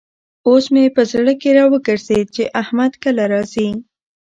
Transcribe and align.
اوس 0.47 0.65
مې 0.73 0.83
په 0.95 1.01
زړه 1.11 1.33
کې 1.41 1.49
را 1.57 1.65
وګرزېد 1.71 2.27
چې 2.35 2.43
احمد 2.61 2.91
کله 3.03 3.23
راځي. 3.33 3.69